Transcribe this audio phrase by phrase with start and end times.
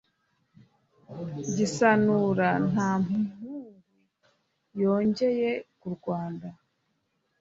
[1.55, 3.55] Gisanura nta mpugu
[4.81, 6.47] yongeye ku Rwanda